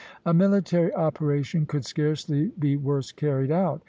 ]A 0.25 0.33
military 0.33 0.91
operation 0.95 1.67
could 1.67 1.85
scarcely 1.85 2.51
be 2.57 2.75
worse 2.75 3.11
carried 3.11 3.51
out. 3.51 3.79